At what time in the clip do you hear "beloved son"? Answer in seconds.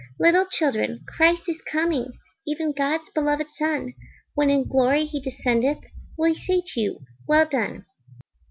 3.13-3.93